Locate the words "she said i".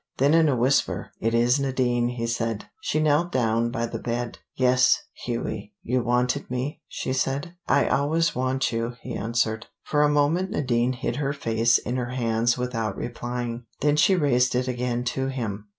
6.87-7.87